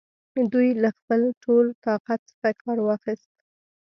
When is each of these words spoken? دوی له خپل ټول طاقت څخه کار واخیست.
دوی 0.51 0.69
له 0.83 0.89
خپل 0.97 1.21
ټول 1.43 1.65
طاقت 1.85 2.19
څخه 2.29 2.49
کار 2.61 2.77
واخیست. 2.83 3.31